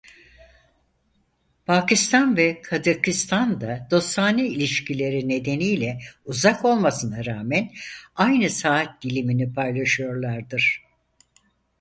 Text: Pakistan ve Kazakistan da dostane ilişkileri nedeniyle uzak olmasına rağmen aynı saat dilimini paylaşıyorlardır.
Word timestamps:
Pakistan 1.65 2.37
ve 2.37 2.61
Kazakistan 2.61 3.61
da 3.61 3.87
dostane 3.91 4.47
ilişkileri 4.47 5.29
nedeniyle 5.29 5.99
uzak 6.25 6.65
olmasına 6.65 7.25
rağmen 7.25 7.69
aynı 8.15 8.49
saat 8.49 9.01
dilimini 9.03 9.53
paylaşıyorlardır. 9.53 10.83